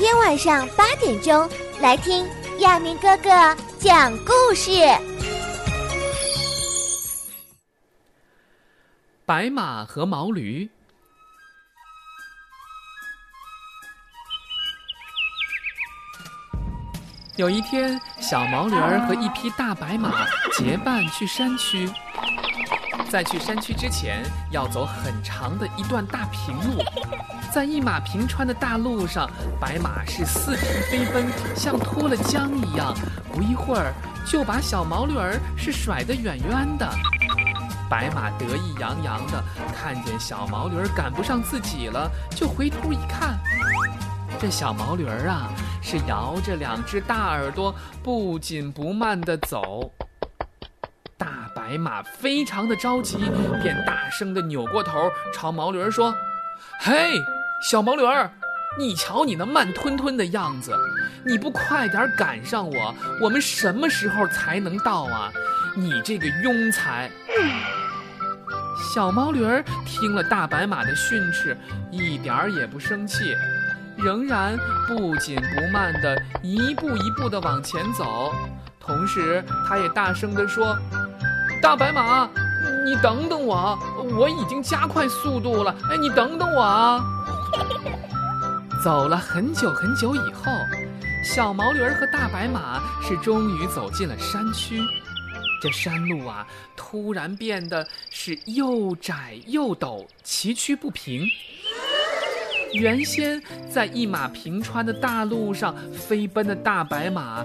[0.00, 1.46] 天晚上八点钟
[1.78, 2.26] 来听
[2.60, 3.28] 亚明哥哥
[3.78, 4.70] 讲故事。
[9.26, 10.66] 白马和毛驴。
[17.36, 20.26] 有一天，小毛驴儿和一匹大白马
[20.56, 21.86] 结伴去山区。
[23.10, 24.22] 在去山区之前，
[24.52, 26.80] 要走很长的一段大平路。
[27.52, 29.28] 在一马平川的大路上，
[29.60, 32.94] 白马是四蹄飞奔，像脱了缰一样，
[33.32, 33.92] 不一会儿
[34.24, 36.88] 就把小毛驴儿是甩得远远的。
[37.88, 39.42] 白马得意洋洋的
[39.76, 43.36] 看见小毛驴儿赶不上自己了，就回头一看，
[44.38, 45.50] 这小毛驴儿啊，
[45.82, 49.92] 是摇着两只大耳朵，不紧不慢地走。
[51.70, 53.16] 白马非常的着急，
[53.62, 56.12] 便大声的扭过头朝毛驴儿说
[56.82, 57.22] ：“嘿，
[57.62, 58.28] 小毛驴儿，
[58.76, 60.74] 你瞧你那慢吞吞的样子，
[61.24, 65.30] 你不快点赶上我，我们什么时候才能到啊？
[65.76, 67.08] 你这个庸才！”
[68.92, 71.56] 小毛驴儿听了大白马的训斥，
[71.92, 73.36] 一点儿也不生气，
[73.96, 78.34] 仍然不紧不慢的一步一步的往前走，
[78.80, 80.76] 同时他也大声地说
[81.60, 82.28] ：“大白马，
[82.84, 83.78] 你等等我，
[84.18, 85.74] 我已经加快速度了。
[85.90, 87.04] 哎，你等等我啊！”
[88.82, 90.50] 走了很久很久以后，
[91.22, 94.80] 小毛驴儿和大白马是终于走进了山区。
[95.60, 101.26] 这山路啊，突然变得是又窄又陡，崎岖不平。
[102.72, 107.44] 原先在一马平川的大路上飞奔的大白马，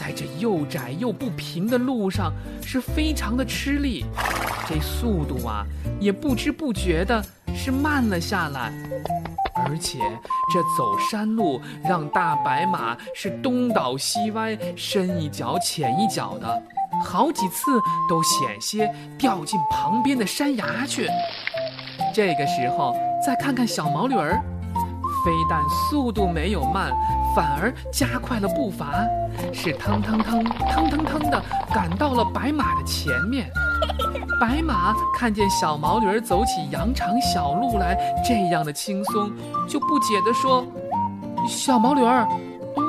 [0.00, 2.32] 在这又窄又不平的路上
[2.64, 4.02] 是非常的吃力，
[4.66, 5.62] 这速度啊，
[6.00, 7.22] 也不知不觉的
[7.54, 8.72] 是慢了下来。
[9.66, 9.98] 而且
[10.50, 16.62] 这走山路让大白马是东倒西歪，深一脚浅一脚的。
[17.04, 17.70] 好几次
[18.08, 21.10] 都险些掉进旁边的山崖去。
[22.14, 24.42] 这个时候再看看小毛驴儿，
[25.24, 26.92] 非但速度没有慢，
[27.34, 28.86] 反而加快了步伐，
[29.52, 31.42] 是腾腾腾腾腾腾的
[31.74, 33.50] 赶到了白马的前面。
[34.40, 39.30] 白马看见小毛驴儿走起羊肠小路来这样的轻松，
[39.68, 40.64] 就不解地说
[41.48, 42.26] ：“小毛驴儿。”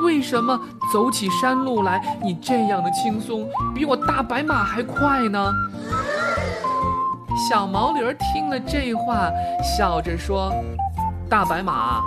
[0.04, 0.58] 为什么
[0.92, 5.52] 走起山路来，你这样的轻松，比我大白马还快呢？
[7.48, 8.00] 小毛驴
[8.32, 9.28] 听了这话，
[9.62, 10.52] 笑着说
[11.32, 12.02] ：“大白马，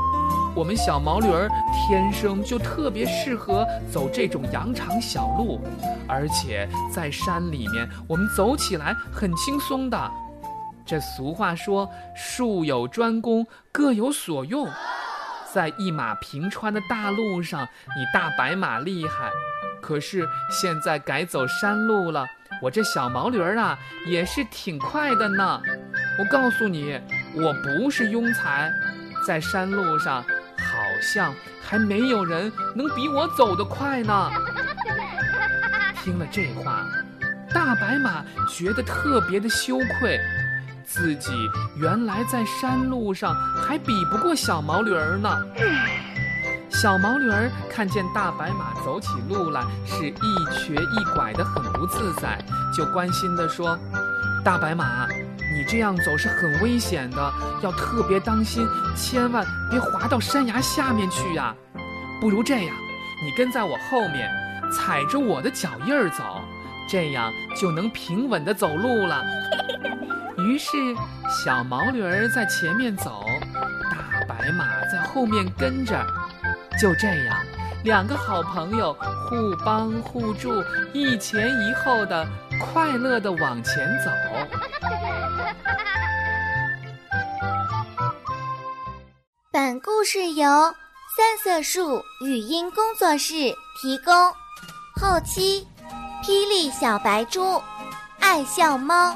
[0.55, 5.59] 我们小毛驴儿天生就特别适合走这种羊肠小路，
[6.07, 10.11] 而且在山里面，我们走起来很轻松的。
[10.85, 14.69] 这俗话说，术有专攻，各有所用。”
[15.51, 19.31] 在一马平川的大路上，你大白马厉害，
[19.81, 22.27] 可是现在改走山路了，
[22.61, 23.75] 我这小毛驴儿啊
[24.05, 25.59] 也是挺快的呢。
[26.19, 27.01] 我告诉你，
[27.33, 28.71] 我不是庸才，
[29.25, 34.29] 在山路上好像还没有人能比我走得快呢。
[36.03, 36.85] 听了这话，
[37.53, 40.19] 大白马觉得特别的羞愧。
[40.85, 41.31] 自己
[41.75, 45.29] 原来在山路上还比不过小毛驴儿呢。
[46.69, 52.37] 小毛驴儿看见大白马走起路来是一瘸一拐的，很不自在，
[52.75, 53.77] 就关心地说
[54.45, 55.07] ：“大白马，
[55.53, 61.55] 你这样走是很危险的，要特别当心，千万别滑到山崖下面去呀。
[62.19, 62.75] 不如这样，
[63.23, 64.29] 你跟在我后面，
[64.71, 66.41] 踩着我的脚印儿走，
[66.89, 69.23] 这样就能平稳的走路了。
[70.37, 70.71] ”于是，
[71.29, 73.25] 小毛驴儿在前面走，
[73.91, 76.05] 大白马在后面跟着。
[76.79, 77.37] 就这样，
[77.85, 78.91] 两个好朋友
[79.29, 80.49] 互帮互助，
[80.91, 82.27] 一前一后的
[82.59, 84.09] 快乐的往前走。
[89.51, 90.47] 本故事由
[91.15, 93.33] 三色树语音工作室
[93.79, 94.11] 提供，
[94.99, 95.67] 后期
[96.23, 97.61] 霹雳小白猪，
[98.19, 99.15] 爱笑猫。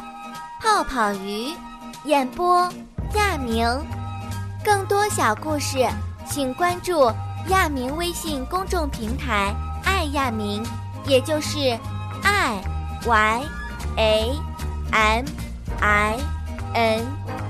[0.61, 1.55] 泡泡鱼，
[2.03, 2.71] 演播
[3.15, 3.65] 亚明。
[4.63, 5.79] 更多小故事，
[6.29, 7.11] 请关注
[7.49, 9.53] 亚明微信公众平台
[9.83, 10.63] “爱亚明”，
[11.05, 11.57] 也就是
[12.23, 12.61] “i
[13.05, 13.43] y
[13.97, 14.35] a
[14.91, 15.25] m
[15.81, 16.17] i
[16.73, 17.05] n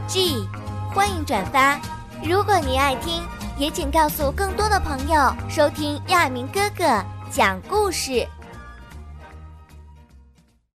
[0.07, 0.47] g”。
[0.93, 1.77] 欢迎转发。
[2.23, 3.21] 如果您爱听，
[3.57, 8.25] 也请告诉更多的朋友收听亚明哥哥讲故事。